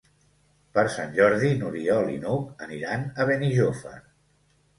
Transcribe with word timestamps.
Per 0.77 0.83
Sant 0.93 1.13
Jordi 1.19 1.51
n'Oriol 1.59 2.09
i 2.15 2.17
n'Hug 2.25 2.65
aniran 2.69 3.05
a 3.25 3.29
Benijòfar. 3.33 3.95